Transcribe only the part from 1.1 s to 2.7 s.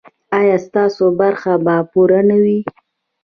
برخه به پوره نه وي؟